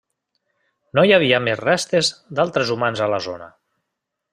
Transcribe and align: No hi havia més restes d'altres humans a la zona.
No 0.99 1.03
hi 1.09 1.13
havia 1.19 1.41
més 1.49 1.61
restes 1.63 2.11
d'altres 2.41 2.77
humans 2.79 3.07
a 3.09 3.15
la 3.17 3.25
zona. 3.31 3.57